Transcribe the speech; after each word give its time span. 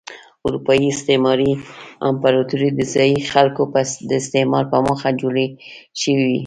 اروپايي 0.47 0.85
استعماري 0.93 1.51
امپراتورۍ 2.09 2.69
د 2.75 2.81
ځايي 2.93 3.17
خلکو 3.31 3.61
د 4.09 4.11
استثمار 4.21 4.63
په 4.71 4.77
موخه 4.85 5.09
جوړې 5.21 5.45
شوې 6.01 6.23
وې. 6.29 6.39